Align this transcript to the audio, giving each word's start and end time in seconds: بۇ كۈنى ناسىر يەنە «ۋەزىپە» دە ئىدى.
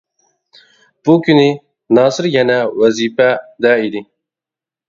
بۇ 1.09 1.15
كۈنى 1.27 1.45
ناسىر 1.97 2.31
يەنە 2.37 2.57
«ۋەزىپە» 2.85 3.29
دە 3.67 3.79
ئىدى. 3.85 4.07